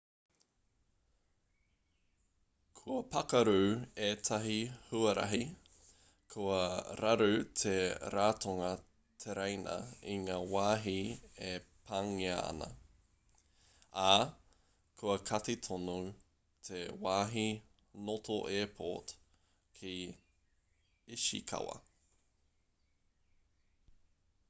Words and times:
kua 2.77 3.01
pakaru 3.15 3.57
ētahi 4.05 4.55
huarahi 4.85 5.39
kua 6.35 6.61
raru 7.01 7.27
te 7.65 7.73
ratonga 8.15 8.71
tereina 9.25 9.75
i 10.15 10.17
ngā 10.23 10.39
wāhi 10.55 10.95
e 11.51 11.53
pāngia 11.91 12.39
ana 12.47 12.71
ā 14.07 14.17
kua 15.03 15.19
kati 15.31 15.57
tonu 15.69 15.99
te 16.71 16.83
wāhi 17.07 17.47
noto 18.11 18.41
airport 18.55 19.17
ki 19.81 19.95
ishikawa 21.21 21.81